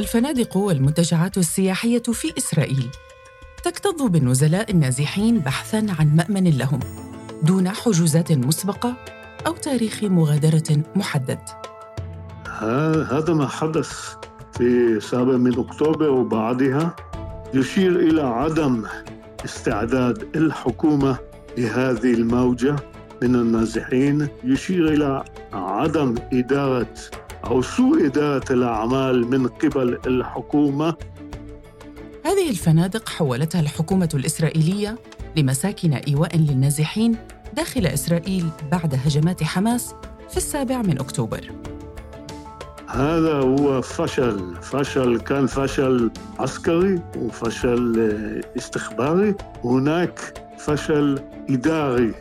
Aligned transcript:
الفنادق 0.00 0.56
والمنتجعات 0.56 1.38
السياحية 1.38 2.02
في 2.02 2.32
إسرائيل. 2.38 2.88
تكتظ 3.64 4.02
بالنزلاء 4.02 4.70
النازحين 4.70 5.38
بحثاً 5.38 5.86
عن 5.98 6.16
مأمن 6.16 6.58
لهم 6.58 6.80
دون 7.42 7.68
حجوزات 7.68 8.32
مسبقة 8.32 8.96
أو 9.46 9.52
تاريخ 9.52 10.04
مغادرة 10.04 10.82
محدد. 10.96 11.38
هذا 13.10 13.34
ما 13.34 13.48
حدث 13.48 13.90
في 14.58 15.00
7 15.00 15.24
من 15.24 15.58
أكتوبر 15.58 16.10
وبعدها 16.10 16.96
يشير 17.54 18.00
إلى 18.00 18.22
عدم 18.22 18.84
استعداد 19.44 20.36
الحكومة 20.36 21.18
لهذه 21.58 22.14
الموجة 22.14 22.76
من 23.22 23.34
النازحين. 23.34 24.28
يشير 24.44 24.88
إلى 24.88 25.24
عدم 25.52 26.14
إدارة 26.32 26.94
أو 27.44 27.62
إدارة 28.06 28.52
الأعمال 28.52 29.30
من 29.30 29.46
قبل 29.46 29.98
الحكومة؟ 30.06 30.94
هذه 32.24 32.50
الفنادق 32.50 33.08
حولتها 33.08 33.60
الحكومة 33.60 34.08
الإسرائيلية 34.14 34.98
لمساكن 35.36 35.92
إيواء 35.92 36.36
للنازحين 36.36 37.16
داخل 37.56 37.86
إسرائيل 37.86 38.46
بعد 38.72 38.94
هجمات 38.94 39.42
حماس 39.42 39.94
في 40.30 40.36
السابع 40.36 40.82
من 40.82 40.98
أكتوبر. 40.98 41.50
هذا 42.86 43.32
هو 43.32 43.82
فشل. 43.82 44.54
فشل 44.62 45.20
كان 45.20 45.46
فشل 45.46 46.10
عسكري 46.38 47.02
وفشل 47.16 48.12
استخباري. 48.58 49.34
هناك 49.64 50.46
فشل 50.58 51.18
إداري. 51.50 52.14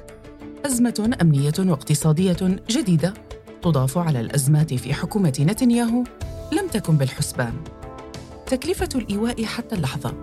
أزمة 0.65 1.17
أمنية 1.21 1.53
واقتصادية 1.59 2.59
جديدة 2.69 3.13
تضاف 3.61 3.97
على 3.97 4.19
الأزمات 4.19 4.73
في 4.73 4.93
حكومة 4.93 5.33
نتنياهو 5.39 6.03
لم 6.51 6.67
تكن 6.71 6.97
بالحسبان. 6.97 7.53
تكلفة 8.45 8.89
الإيواء 8.95 9.45
حتى 9.45 9.75
اللحظة 9.75 10.13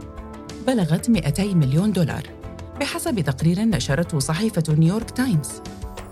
بلغت 0.67 1.11
200 1.11 1.55
مليون 1.55 1.93
دولار 1.93 2.23
بحسب 2.81 3.20
تقرير 3.20 3.61
نشرته 3.61 4.19
صحيفة 4.19 4.62
نيويورك 4.69 5.11
تايمز. 5.11 5.51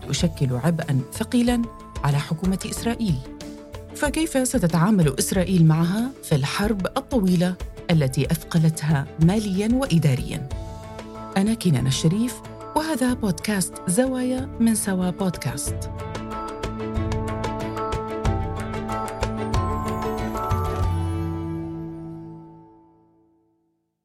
تشكل 0.08 0.56
عبئا 0.64 1.00
ثقيلا 1.12 1.62
على 2.04 2.18
حكومة 2.18 2.58
إسرائيل. 2.70 3.14
فكيف 3.94 4.48
ستتعامل 4.48 5.18
إسرائيل 5.18 5.66
معها 5.66 6.10
في 6.22 6.34
الحرب 6.34 6.86
الطويلة 6.86 7.54
التي 7.90 8.26
أثقلتها 8.26 9.06
ماليا 9.22 9.68
وإداريا؟ 9.72 10.48
أنا 11.36 11.54
كنان 11.54 11.86
الشريف 11.86 12.34
وهذا 12.76 13.14
بودكاست 13.14 13.72
زوايا 13.88 14.48
من 14.60 14.74
سوا 14.74 15.10
بودكاست. 15.10 15.90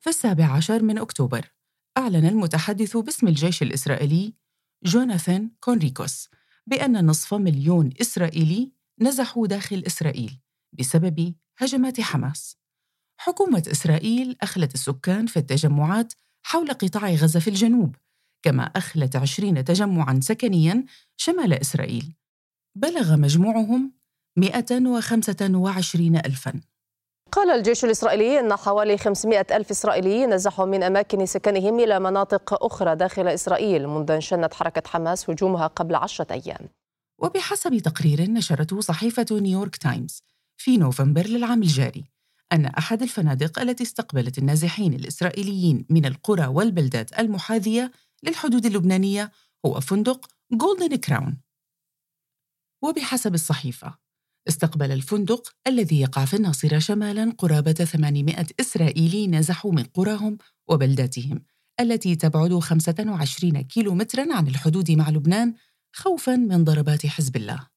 في 0.10 0.16
السابع 0.16 0.46
عشر 0.46 0.84
من 0.84 0.98
أكتوبر 0.98 1.52
أعلن 1.98 2.26
المتحدث 2.26 2.98
باسم 2.98 3.28
الجيش 3.28 3.62
الإسرائيلي 3.64 4.34
جوناثان 4.84 5.52
كونريكوس 5.60 6.30
بأن 6.68 7.06
نصف 7.06 7.34
مليون 7.34 7.90
إسرائيلي 8.02 8.72
نزحوا 9.02 9.48
داخل 9.48 9.84
إسرائيل 9.88 10.40
بسبب 10.74 11.34
هجمات 11.58 12.02
حماس. 12.02 12.58
حكومة 13.20 13.64
إسرائيل 13.72 14.38
أخلت 14.42 14.74
السكان 14.74 15.26
في 15.26 15.38
التجمعات 15.38 16.14
حول 16.44 16.72
قطاع 16.72 17.10
غزة 17.10 17.40
في 17.40 17.50
الجنوب، 17.50 17.96
كما 18.42 18.64
أخلت 18.64 19.16
عشرين 19.16 19.64
تجمعاً 19.64 20.20
سكنياً 20.23 20.86
شمال 21.18 21.54
إسرائيل. 21.54 22.16
بلغ 22.76 23.16
مجموعهم 23.18 23.94
125 24.38 26.16
ألفاً. 26.16 26.62
قال 27.32 27.50
الجيش 27.50 27.86
الإسرائيلي 27.86 28.40
أن 28.40 28.56
حوالي 28.56 28.98
500 28.98 29.46
ألف 29.52 29.72
إسرائيلي 29.72 30.26
نزحوا 30.26 30.66
من 30.66 30.84
أماكن 30.84 31.26
سكنهم 31.26 31.80
إلى 31.80 32.00
مناطق 32.00 32.64
أخرى 32.64 32.95
داخل 32.95 33.28
إسرائيل 33.28 33.88
منذ 33.88 34.12
أن 34.12 34.22
شنت 34.22 34.54
حركة 34.54 34.90
حماس 34.90 35.30
هجومها 35.30 35.68
قبل 35.68 35.95
عشرة 35.95 36.34
أيام. 36.34 36.70
وبحسب 37.20 37.78
تقرير 37.78 38.22
نشرته 38.22 38.82
صحيفة 38.82 39.26
نيويورك 39.32 39.76
تايمز 39.76 40.23
في 40.58 40.78
نوفمبر 40.78 41.28
للعام 41.28 41.62
الجاري 41.62 42.04
أن 42.52 42.66
أحد 42.66 43.02
الفنادق 43.02 43.60
التي 43.60 43.84
استقبلت 43.84 44.38
النازحين 44.38 44.94
الإسرائيليين 44.94 45.86
من 45.89 46.06
القرى 46.06 46.48
والبلدات 46.48 47.20
المحاذية 47.20 47.92
للحدود 48.23 48.66
اللبنانية 48.66 49.32
هو 49.66 49.80
فندق 49.80 50.28
Golden 50.52 50.95
Crown 50.95 51.38
وبحسب 52.84 53.34
الصحيفة 53.34 54.08
استقبل 54.49 54.92
الفندق 54.92 55.55
الذي 55.67 56.02
يقع 56.02 56.26
في 56.26 56.36
الناصرة 56.36 56.80
شمالا 56.80 57.33
قرابة 57.37 57.73
800 57.73 58.45
إسرائيلي 58.60 59.27
نزحوا 59.27 59.71
من 59.71 59.83
قراهم 59.83 60.37
وبلداتهم 60.67 61.42
التي 61.80 62.15
تبعد 62.15 62.59
25 62.59 63.61
كيلومترا 63.61 64.36
عن 64.36 64.48
الحدود 64.48 64.92
مع 64.92 65.09
لبنان 65.09 65.54
خوفا 65.95 66.36
من 66.36 66.64
ضربات 66.64 67.05
حزب 67.05 67.36
الله. 67.36 67.67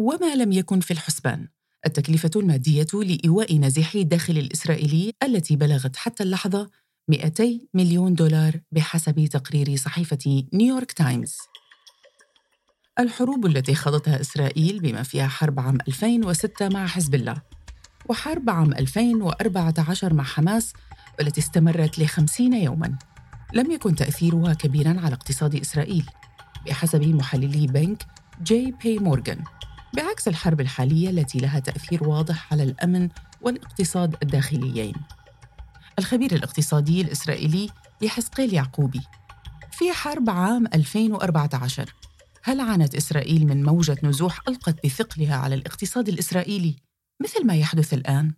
وما 0.00 0.34
لم 0.34 0.52
يكن 0.52 0.80
في 0.80 0.90
الحسبان 0.90 1.48
التكلفة 1.86 2.30
المادية 2.36 2.86
لإيواء 2.94 3.54
نازحي 3.56 4.00
الداخل 4.00 4.38
الإسرائيلي 4.38 5.12
التي 5.22 5.56
بلغت 5.56 5.96
حتى 5.96 6.22
اللحظة 6.22 6.70
200 7.10 7.60
مليون 7.74 8.14
دولار 8.14 8.60
بحسب 8.72 9.26
تقرير 9.26 9.76
صحيفة 9.76 10.44
نيويورك 10.52 10.92
تايمز. 10.92 11.36
الحروب 12.98 13.46
التي 13.46 13.74
خاضتها 13.74 14.20
إسرائيل 14.20 14.80
بما 14.80 15.02
فيها 15.02 15.26
حرب 15.28 15.60
عام 15.60 15.78
2006 15.88 16.68
مع 16.68 16.86
حزب 16.86 17.14
الله 17.14 17.36
وحرب 18.08 18.50
عام 18.50 18.72
2014 18.72 20.14
مع 20.14 20.24
حماس 20.24 20.72
والتي 21.18 21.40
استمرت 21.40 21.98
لخمسين 21.98 22.52
يوماً. 22.52 22.98
لم 23.54 23.70
يكن 23.70 23.94
تأثيرها 23.94 24.54
كبيراً 24.54 25.00
على 25.00 25.14
اقتصاد 25.14 25.54
إسرائيل 25.54 26.06
بحسب 26.66 27.02
محللي 27.02 27.66
بنك 27.66 28.06
جي 28.42 28.74
بي 28.82 28.98
مورغان 28.98 29.44
بعكس 29.94 30.28
الحرب 30.28 30.60
الحالية 30.60 31.10
التي 31.10 31.38
لها 31.38 31.58
تأثير 31.58 32.08
واضح 32.08 32.52
على 32.52 32.62
الأمن 32.62 33.08
والاقتصاد 33.42 34.16
الداخليين. 34.22 34.94
الخبير 35.98 36.34
الاقتصادي 36.34 37.00
الإسرائيلي 37.00 37.70
يحسقيل 38.02 38.54
يعقوبي 38.54 39.00
في 39.72 39.92
حرب 39.92 40.30
عام 40.30 40.66
2014 40.74 41.94
هل 42.48 42.60
عانت 42.60 42.94
إسرائيل 42.94 43.46
من 43.46 43.62
موجة 43.62 43.96
نزوح 44.02 44.40
ألقت 44.48 44.86
بثقلها 44.86 45.36
على 45.36 45.54
الاقتصاد 45.54 46.08
الإسرائيلي؟ 46.08 46.76
مثل 47.22 47.46
ما 47.46 47.56
يحدث 47.56 47.94
الآن؟ 47.94 48.34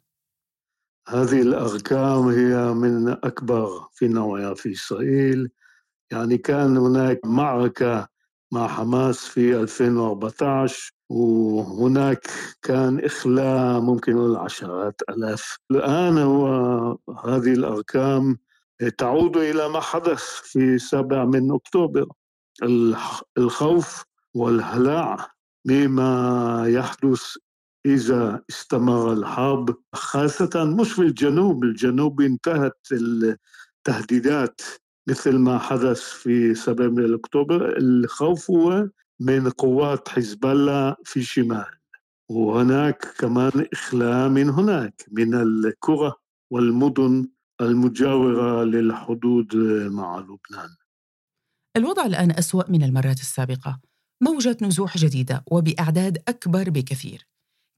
هذه 1.09 1.43
الأرقام 1.43 2.29
هي 2.29 2.73
من 2.73 3.09
أكبر 3.09 3.89
في 3.93 4.09
نوعها 4.09 4.55
في 4.55 4.73
إسرائيل. 4.73 5.51
يعني 6.13 6.39
كان 6.39 6.77
هناك 6.77 7.21
معركة 7.25 8.09
مع 8.53 8.69
حماس 8.69 9.19
في 9.19 9.57
2014 9.57 10.93
وهناك 11.09 12.27
كان 12.63 13.05
إخلاء 13.05 13.81
ممكن 13.81 14.13
نقول 14.13 14.37
عشرات 14.37 15.01
ألاف. 15.09 15.59
الآن 15.71 16.19
هو 16.19 16.47
هذه 17.25 17.53
الأرقام 17.53 18.39
تعود 18.99 19.37
إلى 19.37 19.69
ما 19.69 19.81
حدث 19.81 20.23
في 20.23 20.79
7 20.79 21.25
من 21.25 21.53
أكتوبر. 21.53 22.07
الخوف 23.39 24.05
والهلع 24.35 25.31
بما 25.65 26.65
يحدث 26.69 27.23
إذا 27.87 28.43
استمر 28.51 29.13
الحرب 29.13 29.77
خاصة 29.93 30.65
مش 30.81 30.93
في 30.93 31.03
الجنوب 31.03 31.65
الجنوب 31.65 32.21
انتهت 32.21 32.87
التهديدات 32.93 34.61
مثل 35.09 35.37
ما 35.39 35.59
حدث 35.59 36.01
في 36.01 36.55
7 36.55 36.87
من 36.87 37.15
أكتوبر 37.15 37.77
الخوف 37.79 38.51
هو 38.51 38.89
من 39.21 39.51
قوات 39.51 40.09
حزب 40.09 40.47
الله 40.47 40.97
في 41.05 41.17
الشمال 41.21 41.67
وهناك 42.29 43.15
كمان 43.19 43.67
إخلاء 43.73 44.29
من 44.29 44.49
هناك 44.51 45.05
من 45.13 45.35
القرى 45.35 46.13
والمدن 46.51 47.29
المجاورة 47.61 48.65
للحدود 48.65 49.57
مع 49.91 50.19
لبنان. 50.19 50.71
الوضع 51.79 52.07
الآن 52.07 52.31
أسوأ 52.31 52.71
من 52.71 52.83
المرات 52.83 53.21
السابقة. 53.21 53.81
موجة 54.23 54.57
نزوح 54.63 54.97
جديدة 54.97 55.45
وبأعداد 55.51 56.19
أكبر 56.29 56.71
بكثير. 56.71 57.27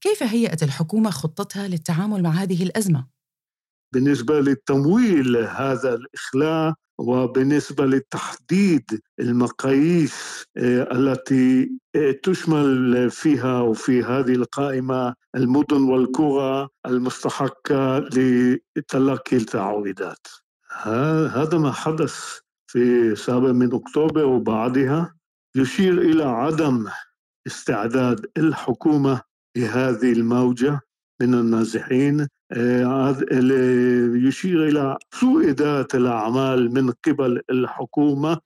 كيف 0.03 0.23
هيأت 0.23 0.63
الحكومة 0.63 1.09
خطتها 1.09 1.67
للتعامل 1.67 2.23
مع 2.23 2.29
هذه 2.29 2.63
الأزمة؟ 2.63 3.07
بالنسبة 3.93 4.39
للتمويل 4.39 5.37
هذا 5.37 5.93
الإخلاء 5.95 6.73
وبالنسبة 6.99 7.85
لتحديد 7.85 9.01
المقاييس 9.19 10.45
آه، 10.57 10.87
التي 10.91 11.71
آه، 11.95 12.11
تشمل 12.23 13.11
فيها 13.11 13.61
وفي 13.61 14.03
هذه 14.03 14.31
القائمة 14.31 15.15
المدن 15.35 15.81
والقرى 15.81 16.67
المستحقة 16.85 17.99
لتلقي 17.99 19.37
التعويضات. 19.37 20.27
هذا 21.33 21.57
ما 21.57 21.71
حدث 21.71 22.39
في 22.71 23.15
7 23.15 23.51
من 23.51 23.75
أكتوبر 23.75 24.25
وبعدها 24.25 25.13
يشير 25.55 26.01
إلى 26.01 26.23
عدم 26.23 26.87
استعداد 27.47 28.25
الحكومة 28.37 29.21
لهذه 29.57 30.11
الموجة 30.11 30.79
من 31.21 31.33
النازحين 31.33 32.27
آه، 32.51 33.17
يشير 34.27 34.67
إلى 34.67 34.97
سوء 35.19 35.49
إدارة 35.49 35.87
الأعمال 35.93 36.73
من 36.73 36.91
قبل 36.91 37.41
الحكومة 37.49 38.37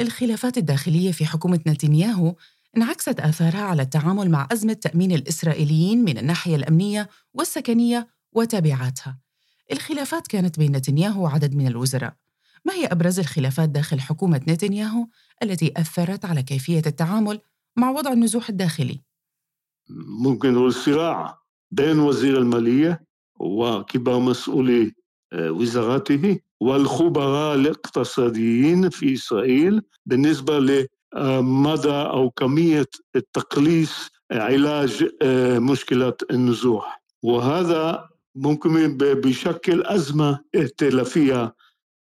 الخلافات 0.00 0.58
الداخلية 0.58 1.12
في 1.12 1.26
حكومة 1.26 1.60
نتنياهو 1.66 2.34
انعكست 2.76 3.20
آثارها 3.20 3.62
على 3.62 3.82
التعامل 3.82 4.30
مع 4.30 4.48
أزمة 4.52 4.72
تأمين 4.72 5.12
الإسرائيليين 5.12 6.04
من 6.04 6.18
الناحية 6.18 6.56
الأمنية 6.56 7.08
والسكنية 7.34 8.08
وتبعاتها. 8.32 9.18
الخلافات 9.72 10.26
كانت 10.26 10.58
بين 10.58 10.76
نتنياهو 10.76 11.24
وعدد 11.24 11.54
من 11.54 11.66
الوزراء. 11.66 12.21
ما 12.64 12.74
هي 12.74 12.86
أبرز 12.86 13.18
الخلافات 13.18 13.68
داخل 13.68 14.00
حكومة 14.00 14.40
نتنياهو 14.48 15.06
التي 15.42 15.72
أثرت 15.76 16.24
على 16.24 16.42
كيفية 16.42 16.82
التعامل 16.86 17.40
مع 17.76 17.90
وضع 17.90 18.12
النزوح 18.12 18.48
الداخلي؟ 18.48 19.00
ممكن 20.06 20.54
نقول 20.54 20.74
صراع 20.74 21.38
بين 21.70 21.98
وزير 21.98 22.38
المالية 22.38 23.04
وكبار 23.40 24.18
مسؤولي 24.18 24.92
آه، 25.32 25.50
وزاراته 25.50 26.38
والخبراء 26.60 27.54
الاقتصاديين 27.54 28.88
في 28.90 29.14
إسرائيل 29.14 29.82
بالنسبة 30.06 30.58
لمدى 30.58 31.92
أو 31.92 32.30
كمية 32.30 32.86
التقليص 33.16 34.10
علاج 34.32 35.08
آه، 35.22 35.58
مشكلة 35.58 36.14
النزوح 36.30 37.02
وهذا 37.22 38.08
ممكن 38.34 38.96
بيشكل 38.96 39.82
أزمة 39.86 40.38
ائتلافية 40.54 41.54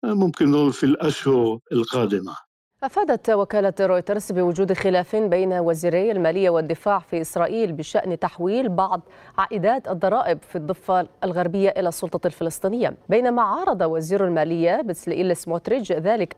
ممكن 0.05 0.50
نقول 0.50 0.73
في 0.73 0.85
الأشهر 0.85 1.58
القادمة 1.73 2.37
أفادت 2.82 3.31
وكالة 3.31 3.75
رويترز 3.81 4.32
بوجود 4.32 4.73
خلاف 4.73 5.17
بين 5.17 5.52
وزيري 5.52 6.12
المالية 6.12 6.50
والدفاع 6.50 6.99
في 6.99 7.20
إسرائيل 7.20 7.73
بشأن 7.73 8.19
تحويل 8.19 8.69
بعض 8.69 9.00
عائدات 9.38 9.88
الضرائب 9.88 10.43
في 10.43 10.56
الضفة 10.56 11.08
الغربية 11.25 11.69
إلى 11.69 11.88
السلطة 11.88 12.26
الفلسطينية 12.26 12.97
بينما 13.08 13.43
عارض 13.43 13.81
وزير 13.81 14.26
المالية 14.26 14.82
بتسلئيل 14.82 15.37
سموتريج 15.37 15.93
ذلك 15.93 16.37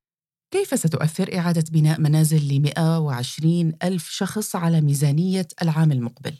كيف 0.51 0.79
ستؤثر 0.79 1.39
إعادة 1.39 1.65
بناء 1.73 2.01
منازل 2.01 2.55
ل 2.57 2.63
120 2.63 3.73
ألف 3.83 4.09
شخص 4.11 4.57
على 4.57 4.81
ميزانية 4.81 5.47
العام 5.63 5.93
المقبل؟ 5.93 6.35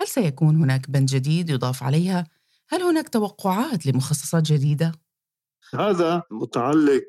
هل 0.00 0.06
سيكون 0.06 0.56
هناك 0.56 0.90
بند 0.90 1.08
جديد 1.08 1.50
يضاف 1.50 1.82
عليها؟ 1.82 2.26
هل 2.68 2.82
هناك 2.82 3.08
توقعات 3.08 3.86
لمخصصات 3.86 4.42
جديدة؟ 4.42 4.92
هذا 5.74 6.22
متعلق 6.30 7.04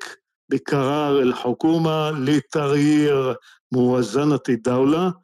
بقرار 0.50 1.20
الحكومة 1.22 2.10
لتغيير 2.10 3.36
موازنة 3.72 4.40
الدولة 4.48 5.14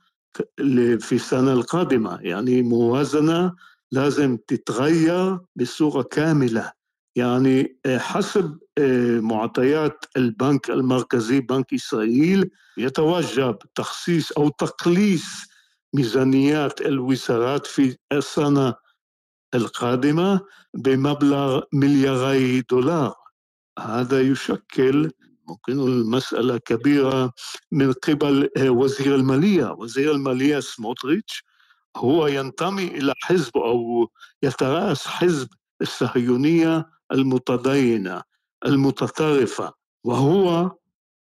في 0.98 1.12
السنة 1.12 1.52
القادمة. 1.52 2.18
يعني 2.22 2.62
موازنة 2.62 3.54
لازم 3.92 4.36
تتغير 4.46 5.38
بصورة 5.56 6.02
كاملة. 6.02 6.72
يعني 7.16 7.78
حسب 7.86 8.58
آه، 8.78 9.20
معطيات 9.20 10.04
البنك 10.16 10.70
المركزي 10.70 11.40
بنك 11.40 11.74
إسرائيل 11.74 12.50
يتوجب 12.76 13.58
تخصيص 13.74 14.32
أو 14.32 14.48
تقليص 14.48 15.24
ميزانيات 15.94 16.80
الوزارات 16.80 17.66
في 17.66 17.96
السنة 18.12 18.74
القادمة 19.54 20.40
بمبلغ 20.74 21.60
ملياري 21.72 22.60
دولار. 22.60 23.14
هذا 23.78 24.20
يشكل 24.20 25.10
ممكن 25.48 25.72
المسألة 25.72 26.58
كبيرة 26.58 27.32
من 27.72 27.92
قبل 27.92 28.50
آه، 28.56 28.70
وزير 28.70 29.14
المالية. 29.14 29.72
وزير 29.72 30.12
المالية 30.12 30.60
سموتريتش 30.60 31.44
هو 31.96 32.26
ينتمي 32.26 32.84
إلى 32.84 33.14
حزب 33.22 33.56
أو 33.56 34.08
يترأس 34.42 35.06
حزب 35.06 35.48
الصهيونية 35.82 36.90
المتدينة 37.12 38.22
المتطرفة 38.66 39.72
وهو 40.04 40.76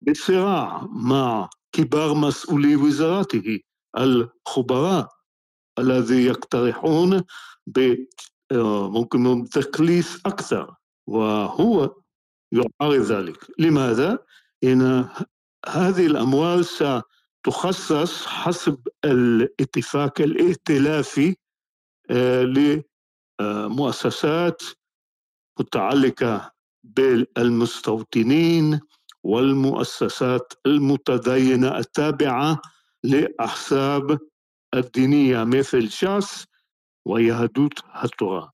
بصراع 0.02 0.88
مع 0.92 1.50
كبار 1.72 2.14
مسؤولي 2.14 2.76
وزارته 2.76 3.60
الخبراء 3.98 5.10
الذي 5.80 6.26
يقترحون 6.26 7.24
آه، 8.52 8.90
ممكن 8.90 9.50
تقليص 9.50 10.20
أكثر. 10.26 10.76
وهو 11.08 12.01
يعارض 12.52 13.02
ذلك 13.02 13.60
لماذا؟ 13.60 14.20
إن 14.64 15.10
هذه 15.68 16.06
الأموال 16.06 16.66
ستخصص 16.66 18.26
حسب 18.26 18.88
الاتفاق 19.06 20.22
الائتلافي 20.22 21.36
آه، 22.10 22.44
لمؤسسات 23.40 24.62
متعلقة 25.60 26.52
بالمستوطنين 26.84 28.80
والمؤسسات 29.24 30.54
المتدينة 30.66 31.78
التابعة 31.78 32.62
للأحزاب 33.04 34.20
الدينية 34.74 35.44
مثل 35.44 35.90
شاس 35.90 36.46
ويهدوت 37.06 37.80
هتوراه 38.04 38.50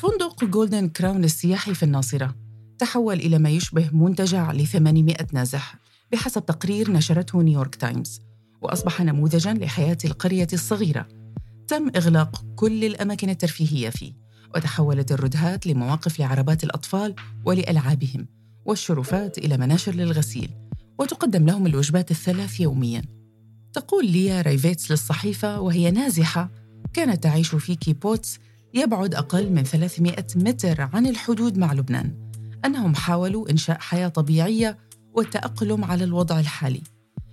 فندق 0.00 0.44
Golden 0.44 0.88
Crown 0.88 1.24
السياحي 1.24 1.74
في 1.74 1.82
الناصرة. 1.82 2.34
تحول 2.78 3.14
إلى 3.14 3.38
ما 3.38 3.50
يشبه 3.50 3.90
منتجع 3.92 4.52
ل 4.52 4.66
800 4.66 5.16
نازح 5.32 5.74
بحسب 6.12 6.46
تقرير 6.46 6.92
نشرته 6.92 7.42
نيويورك 7.42 7.74
تايمز 7.74 8.20
وأصبح 8.62 9.00
نموذجاً 9.00 9.52
لحياة 9.52 9.98
القرية 10.04 10.48
الصغيرة. 10.52 11.08
تم 11.68 11.90
إغلاق 11.96 12.44
كل 12.56 12.84
الأماكن 12.84 13.30
الترفيهية 13.30 13.90
فيه 13.90 14.12
وتحولت 14.54 15.12
الردهات 15.12 15.66
لمواقف 15.66 16.20
لعربات 16.20 16.64
الأطفال 16.64 17.14
ولألعابهم 17.44 18.26
والشرفات 18.64 19.38
إلى 19.38 19.56
مناشر 19.56 19.94
للغسيل 19.94 20.50
وتقدم 20.98 21.46
لهم 21.46 21.66
الوجبات 21.66 22.10
الثلاث 22.10 22.60
يومياً. 22.60 23.02
تقول 23.72 24.06
ليا 24.06 24.42
رايفيتس 24.42 24.90
للصحيفة 24.90 25.60
وهي 25.60 25.90
نازحة 25.90 26.50
كانت 26.92 27.22
تعيش 27.22 27.54
في 27.54 27.74
كيبوتس 27.74 28.38
يبعد 28.74 29.14
أقل 29.14 29.52
من 29.52 29.62
300 29.62 30.26
متر 30.36 30.80
عن 30.92 31.06
الحدود 31.06 31.58
مع 31.58 31.72
لبنان. 31.72 32.30
أنهم 32.64 32.94
حاولوا 32.94 33.50
إنشاء 33.50 33.78
حياة 33.80 34.08
طبيعية 34.08 34.78
والتأقلم 35.14 35.84
على 35.84 36.04
الوضع 36.04 36.40
الحالي. 36.40 36.82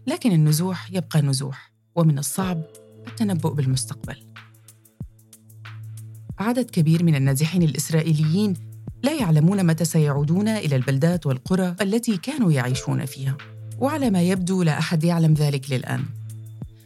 لكن 0.08 0.32
النزوح 0.32 0.92
يبقى 0.92 1.22
نزوح 1.22 1.74
ومن 1.96 2.20
الصعب 2.20 2.62
التنبؤ 3.08 3.54
بالمستقبل. 3.54 4.16
عدد 6.40 6.70
كبير 6.70 7.04
من 7.04 7.16
النازحين 7.16 7.64
الإسرائيليين 7.64 8.54
لا 9.04 9.14
يعلمون 9.14 9.66
متى 9.66 9.86
سيعودون 9.86 10.48
إلى 10.48 10.76
البلدات 10.76 11.26
والقرى 11.26 11.76
التي 11.82 12.18
كانوا 12.18 12.52
يعيشون 12.52 13.06
فيها. 13.06 13.38
وعلى 13.80 14.10
ما 14.10 14.22
يبدو 14.22 14.64
لا 14.64 14.80
أحد 14.80 15.04
يعلم 15.04 15.34
ذلك 15.34 15.72
للآن. 15.72 16.06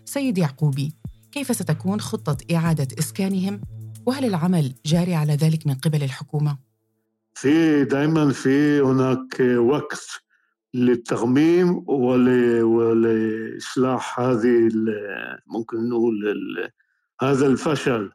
سيد 0.05 0.37
يعقوبي 0.37 0.93
كيف 1.31 1.55
ستكون 1.55 2.01
خطة 2.01 2.37
إعادة 2.55 2.87
إسكانهم؟ 2.99 3.61
وهل 4.05 4.25
العمل 4.25 4.73
جاري 4.85 5.15
على 5.15 5.35
ذلك 5.35 5.67
من 5.67 5.73
قبل 5.73 6.03
الحكومة؟ 6.03 6.57
في 7.33 7.83
دائما 7.83 8.31
في 8.31 8.81
هناك 8.81 9.39
وقت 9.57 10.23
للترميم 10.73 11.89
ولإصلاح 12.69 14.19
هذه 14.19 14.69
ممكن 15.47 15.89
نقول 15.89 16.15
هذا 17.21 17.47
الفشل 17.47 18.11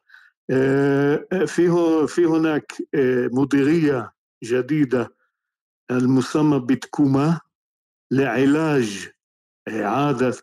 آه، 0.51 1.27
في 1.47 1.69
في 2.09 2.25
هناك 2.25 2.73
آه، 2.95 3.31
مديرية 3.33 4.13
جديدة 4.45 5.15
المسمى 5.91 6.59
بتكوما 6.59 7.41
لعلاج 8.11 9.09
إعادة 9.69 10.43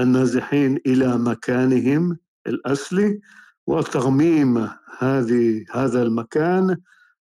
النازحين 0.00 0.80
إلى 0.86 1.18
مكانهم 1.18 2.18
الأصلي 2.46 3.20
وترميم 3.66 4.68
هذه 4.98 5.64
هذا 5.72 6.02
المكان 6.02 6.76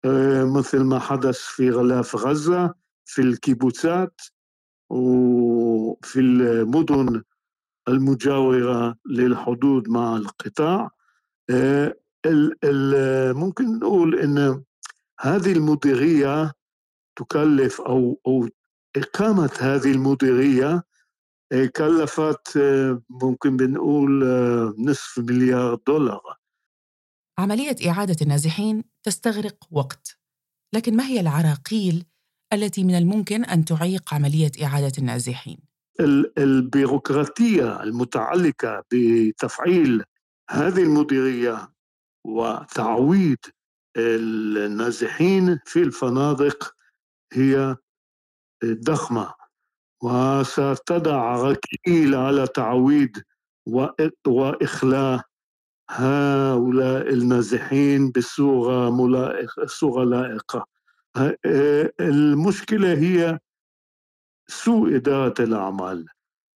آه، 0.06 0.44
مثل 0.44 0.84
ما 0.84 1.00
حدث 1.00 1.38
في 1.38 1.70
غلاف 1.70 2.16
غزة 2.16 2.74
في 3.06 3.22
الكيبوتسات 3.22 4.22
وفي 4.90 6.20
المدن 6.20 7.24
المجاورة 7.88 8.96
للحدود 9.06 9.90
مع 9.90 10.18
القطاع. 10.18 10.90
آه، 11.50 11.96
ممكن 13.34 13.80
نقول 13.80 14.20
أن 14.20 14.64
هذه 15.20 15.52
المديرية 15.52 16.54
تكلف 17.16 17.82
أو 17.82 18.20
أو 18.28 18.50
إقامة 18.96 19.50
هذه 19.60 19.92
المديرية 19.92 20.84
كلفت 21.76 22.60
ممكن 23.10 23.58
بنقول 23.58 24.24
نصف 24.78 25.20
مليار 25.20 25.76
دولار 25.88 26.38
عملية 27.40 27.76
إعادة 27.90 28.16
النازحين 28.22 28.84
تستغرق 29.04 29.58
وقت 29.72 30.18
لكن 30.74 30.96
ما 30.96 31.06
هي 31.06 31.20
العراقيل 31.20 32.06
التي 32.54 32.84
من 32.84 32.96
الممكن 32.96 33.44
أن 33.46 33.66
تعيق 33.66 34.14
عملية 34.14 34.52
إعادة 34.64 34.92
النازحين؟ 34.98 35.58
البيروقراطية 36.38 37.84
المتعلقة 37.84 38.84
بتفعيل 38.94 40.04
هذه 40.50 40.84
المديرية 40.84 41.74
وتعويض 42.26 43.38
النازحين 43.98 45.60
في 45.66 45.82
الفنادق 45.82 46.76
هي 47.34 47.76
ضخمة 48.66 49.34
وستضع 50.02 51.36
ركيل 51.36 52.16
على 52.16 52.48
تعويض 52.48 53.10
وإخلاء 54.28 55.22
هؤلاء 55.90 57.14
النازحين 57.14 58.12
بصورة 58.12 58.90
ملائقة 58.90 59.66
صورة 59.66 60.04
لائقة. 60.04 60.66
المشكلة 62.00 62.94
هي 62.94 63.40
سوء 64.48 64.96
إدارة 64.96 65.34
الأعمال. 65.40 66.06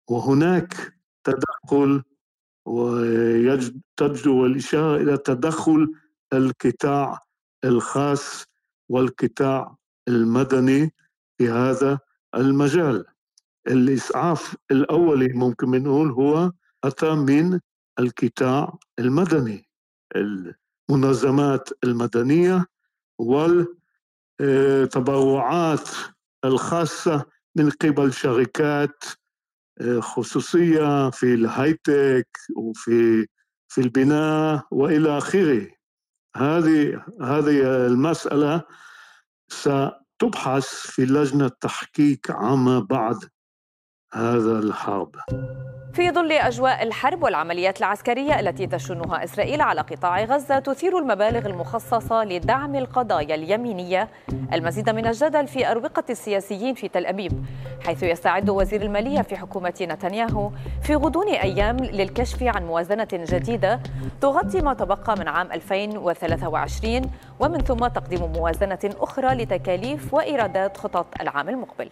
وهناك 0.09 0.93
تدخل 1.23 2.03
وتجدو 2.65 4.45
الإشارة 4.45 4.97
إلى 4.97 5.17
تدخل 5.17 5.93
القطاع 6.33 7.19
الخاص 7.63 8.45
والقطاع 8.89 9.75
المدني 10.07 10.93
في 11.37 11.49
هذا 11.49 11.99
المجال. 12.35 13.05
الإسعاف 13.67 14.55
الأولي 14.71 15.33
ممكن 15.33 15.83
نقول 15.83 16.11
هو 16.11 16.51
أتى 16.83 17.15
من 17.15 17.59
القطاع 17.99 18.77
المدني 18.99 19.69
المنظمات 20.89 21.69
المدنية 21.83 22.65
والتبرعات 24.39 25.89
الخاصة 26.45 27.25
من 27.55 27.69
قبل 27.69 28.13
شركات 28.13 29.03
آه، 29.81 29.99
خصوصية 29.99 31.09
في 31.09 31.33
الهايتك 31.33 32.27
وفي 32.55 33.27
في 33.67 33.81
البناء 33.81 34.67
وإلى 34.71 35.17
آخره. 35.17 35.67
هذه 36.35 37.05
هذه 37.21 37.85
المسألة 37.87 38.63
ستبحث 39.47 40.67
في 40.67 41.05
لجنة 41.05 41.47
تحقيق 41.47 42.31
عما 42.31 42.79
بعد 42.79 43.29
هذا 44.15 44.59
الحرب. 44.59 45.15
في 45.93 46.11
ظل 46.11 46.31
أجواء 46.31 46.83
الحرب 46.83 47.23
والعمليات 47.23 47.79
العسكرية 47.79 48.39
التي 48.39 48.67
تشنها 48.67 49.23
إسرائيل 49.23 49.61
على 49.61 49.81
قطاع 49.81 50.23
غزة 50.23 50.59
تثير 50.59 50.97
المبالغ 50.97 51.45
المخصصة 51.45 52.23
لدعم 52.23 52.75
القضايا 52.75 53.35
اليمينية 53.35 54.09
المزيد 54.53 54.89
من 54.89 55.07
الجدل 55.07 55.47
في 55.47 55.71
أروقة 55.71 56.03
السياسيين 56.09 56.75
في 56.75 56.87
تل 56.87 57.05
أبيب 57.05 57.45
حيث 57.85 58.03
يستعد 58.03 58.49
وزير 58.49 58.81
المالية 58.81 59.21
في 59.21 59.35
حكومة 59.35 59.73
نتنياهو 59.81 60.51
في 60.81 60.95
غضون 60.95 61.27
أيام 61.27 61.77
للكشف 61.77 62.43
عن 62.43 62.65
موازنة 62.65 63.07
جديدة 63.13 63.79
تغطي 64.21 64.61
ما 64.61 64.73
تبقى 64.73 65.17
من 65.19 65.27
عام 65.27 65.51
2023 65.51 67.01
ومن 67.39 67.59
ثم 67.59 67.87
تقديم 67.87 68.31
موازنة 68.31 68.95
أخرى 68.99 69.35
لتكاليف 69.35 70.13
وإيرادات 70.13 70.77
خطط 70.77 71.05
العام 71.21 71.49
المقبل. 71.49 71.89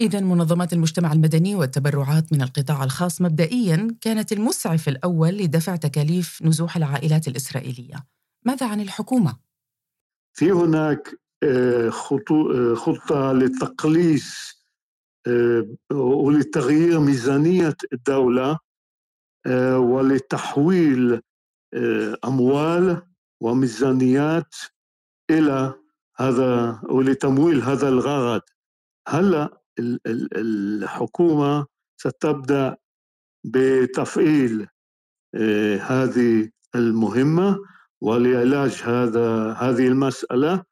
إذا 0.00 0.20
منظمات 0.20 0.72
المجتمع 0.72 1.12
المدني 1.12 1.54
والتبرعات 1.54 2.32
من 2.32 2.42
القطاع 2.42 2.84
الخاص 2.84 3.20
مبدئيا 3.20 3.96
كانت 4.00 4.32
المسعف 4.32 4.88
الأول 4.88 5.28
لدفع 5.28 5.76
تكاليف 5.76 6.42
نزوح 6.42 6.76
العائلات 6.76 7.28
الإسرائيلية. 7.28 8.06
ماذا 8.46 8.66
عن 8.66 8.80
الحكومة؟ 8.80 9.36
في 10.36 10.52
هناك 10.52 11.20
آه، 11.42 11.86
آه، 11.86 12.74
خطة 12.74 13.32
لتقليص 13.32 14.58
آه، 15.26 15.68
ولتغيير 15.92 17.00
ميزانية 17.00 17.76
الدولة 17.92 18.58
ولتحويل 19.76 21.20
أموال 22.24 23.02
وميزانيات 23.42 24.54
إلى 25.30 25.74
هذا 26.16 26.80
ولتمويل 26.90 27.62
هذا 27.62 27.88
الغرض 27.88 28.42
هلأ 29.08 29.57
الحكومة 30.36 31.66
ستبدأ 31.96 32.76
بتفعيل 33.44 34.68
آه، 35.34 35.76
هذه 35.76 36.50
المهمة 36.74 37.58
ولعلاج 38.00 38.82
هذا 38.84 39.52
هذه 39.52 39.86
المسألة 39.88 40.64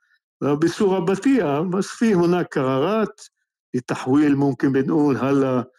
بصورة 0.42 0.98
بطيئة 0.98 1.60
بس 1.60 1.86
في 1.86 2.14
هناك 2.14 2.58
قرارات 2.58 3.20
لتحويل 3.74 4.36
ممكن 4.36 4.72
بنقول 4.72 5.16
هلا 5.16 5.70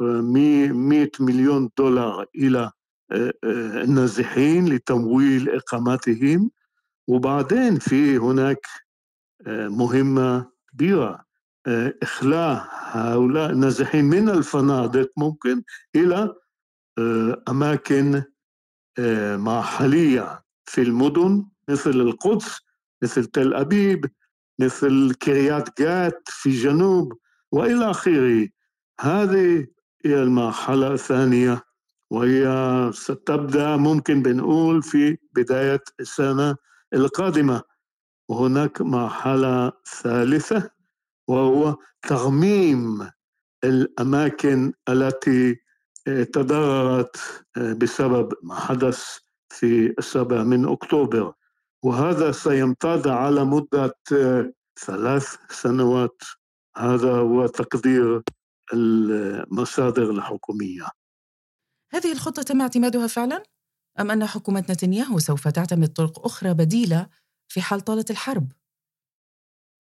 100 0.00 1.10
مليون 1.20 1.70
دولار 1.78 2.26
إلى 2.36 2.70
آه، 3.12 3.32
آه، 3.44 3.82
النازحين 3.82 4.68
لتمويل 4.68 5.50
إقامتهم 5.50 6.50
وبعدين 7.08 7.78
في 7.78 8.18
هناك 8.18 8.66
مهمة 9.48 10.50
كبيرة. 10.72 11.25
إخلاء 12.02 12.68
هؤلاء 12.70 13.50
النازحين 13.50 14.04
من 14.04 14.28
الفنادق 14.28 15.10
ممكن 15.16 15.62
إلى 15.96 16.34
آه، 16.98 17.42
أماكن 17.48 18.22
آه، 18.98 19.36
محلية 19.36 20.44
في 20.66 20.82
المدن 20.82 21.46
مثل 21.68 21.90
القدس 21.90 22.60
مثل 23.02 23.24
تل 23.24 23.54
أبيب 23.54 24.10
مثل 24.58 25.14
كريات 25.22 25.80
جات 25.80 26.22
في 26.26 26.50
جنوب 26.50 27.18
وإلى 27.52 27.90
آخره. 27.90 28.48
هذه 29.00 29.66
هي 30.04 30.22
المرحلة 30.22 30.92
الثانية 30.92 31.62
وهي 32.10 32.46
ستبدأ 32.94 33.76
ممكن 33.76 34.22
بنقول 34.22 34.82
في 34.82 35.18
بداية 35.32 35.82
السنة 36.00 36.56
القادمة. 36.94 37.62
وهناك 38.28 38.80
مرحلة 38.80 39.72
ثالثة. 40.02 40.75
وهو 41.28 41.76
ترميم 42.02 43.10
الأماكن 43.64 44.72
التي 44.88 45.56
تضررت 46.06 47.16
بسبب 47.56 48.32
ما 48.42 48.54
حدث 48.54 49.18
في 49.48 49.94
السابع 49.98 50.42
من 50.42 50.68
أكتوبر 50.68 51.32
وهذا 51.84 52.32
سيمتد 52.32 53.08
على 53.08 53.44
مدة 53.44 53.94
ثلاث 54.80 55.36
سنوات 55.50 56.22
هذا 56.76 57.12
هو 57.12 57.46
تقدير 57.46 58.22
المصادر 58.72 60.10
الحكومية 60.10 60.86
هذه 61.92 62.12
الخطة 62.12 62.42
تم 62.42 62.60
اعتمادها 62.60 63.06
فعلا؟ 63.06 63.42
أم 64.00 64.10
أن 64.10 64.26
حكومة 64.26 64.64
نتنياهو 64.70 65.18
سوف 65.18 65.48
تعتمد 65.48 65.88
طرق 65.88 66.24
أخرى 66.24 66.54
بديلة 66.54 67.08
في 67.48 67.60
حال 67.60 67.80
طالت 67.80 68.10
الحرب؟ 68.10 68.52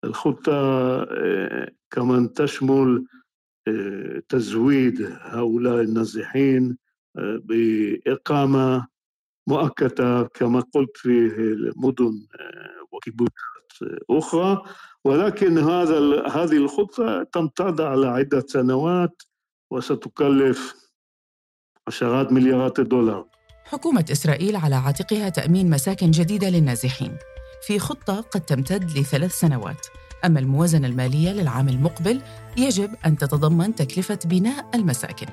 الخطة 0.04 0.52
آه، 1.02 1.70
كمان 1.90 2.32
تشمل 2.32 3.04
آه، 3.68 4.22
تزويد 4.28 5.12
هؤلاء 5.20 5.80
النازحين 5.80 6.78
آه، 7.18 7.40
بإقامة 7.44 8.86
مؤقتة 9.48 10.22
كما 10.22 10.60
قلت 10.60 10.96
في 10.96 11.08
المدن 11.38 12.26
وكيبوتات 12.92 13.36
أخرى. 14.10 14.62
ولكن 15.04 15.58
هذا 15.58 16.26
هذه 16.26 16.56
الخطة 16.56 17.22
تمتد 17.22 17.80
على 17.80 18.06
عدة 18.06 18.44
سنوات 18.46 19.22
وستكلف 19.70 20.74
عشرات 21.88 22.32
مليارات 22.32 22.78
الدولار. 22.78 23.28
حكومة 23.64 24.04
إسرائيل 24.12 24.56
على 24.56 24.74
عاتقها 24.74 25.28
تأمين 25.28 25.70
مساكن 25.70 26.10
جديدة 26.10 26.48
للنازحين. 26.48 27.16
في 27.66 27.78
خطة 27.78 28.20
قد 28.20 28.40
تمتد 28.40 28.98
لثلاث 28.98 29.38
سنوات. 29.38 29.86
أما 30.24 30.40
الموازنة 30.40 30.86
المالية 30.86 31.32
للعام 31.32 31.68
المقبل 31.68 32.22
يجب 32.56 32.94
أن 33.06 33.18
تتضمن 33.18 33.74
تكلفة 33.74 34.18
بناء 34.24 34.70
المساكن. 34.74 35.26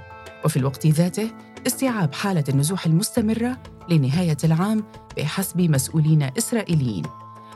وفي 0.46 0.58
الوقت 0.58 0.88
ذاته 0.88 1.32
استيعاب 1.68 2.13
حالة 2.13 2.44
النزوح 2.50 2.86
المستمرة 2.86 3.58
لنهاية 3.90 4.38
العام 4.44 4.84
بحسب 5.18 5.62
مسؤولين 5.62 6.30
إسرائيليين. 6.38 7.04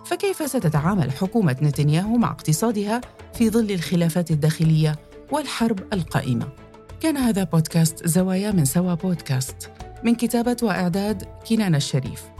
فكيف 0.05 0.49
ستتعامل 0.49 1.11
حكومة 1.11 1.55
نتنياهو 1.61 2.17
مع 2.17 2.31
اقتصادها 2.31 3.01
في 3.33 3.49
ظل 3.49 3.71
الخلافات 3.71 4.31
الداخلية 4.31 4.95
والحرب 5.31 5.79
القائمة؟ 5.93 6.49
كان 7.01 7.17
هذا 7.17 7.43
بودكاست 7.43 8.07
زوايا 8.07 8.51
من 8.51 8.65
سوا 8.65 8.93
بودكاست. 8.93 9.71
من 10.03 10.15
كتابة 10.15 10.57
وإعداد 10.63 11.23
كنان 11.49 11.75
الشريف. 11.75 12.36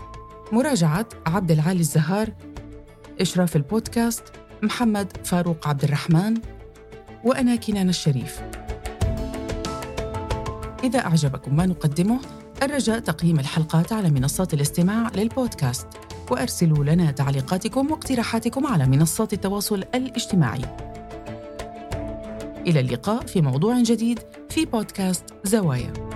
مراجعة 0.51 1.05
عبد 1.25 1.51
العالي 1.51 1.79
الزهار 1.79 2.29
إشراف 3.21 3.55
البودكاست 3.55 4.23
محمد 4.63 5.17
فاروق 5.23 5.67
عبد 5.67 5.83
الرحمن 5.83 6.33
وأنا 7.23 7.55
كنان 7.55 7.89
الشريف. 7.89 8.41
إذا 10.83 10.99
أعجبكم 10.99 11.55
ما 11.55 11.65
نقدمه 11.65 12.19
الرجاء 12.63 12.99
تقييم 12.99 13.39
الحلقات 13.39 13.93
على 13.93 14.09
منصات 14.09 14.53
الاستماع 14.53 15.11
للبودكاست 15.15 15.87
وأرسلوا 16.31 16.83
لنا 16.83 17.11
تعليقاتكم 17.11 17.91
واقتراحاتكم 17.91 18.67
على 18.67 18.85
منصات 18.85 19.33
التواصل 19.33 19.83
الاجتماعي. 19.95 20.65
إلى 22.67 22.79
اللقاء 22.79 23.25
في 23.25 23.41
موضوع 23.41 23.81
جديد 23.81 24.19
في 24.49 24.65
بودكاست 24.65 25.23
زوايا. 25.43 26.06